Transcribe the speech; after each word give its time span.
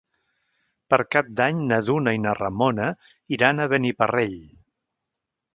Per 0.93 0.97
Cap 1.15 1.27
d'Any 1.41 1.59
na 1.73 1.79
Duna 1.89 2.15
i 2.19 2.23
na 2.25 2.33
Ramona 2.39 2.89
iran 3.39 3.63
a 3.67 3.71
Beniparrell. 3.75 4.37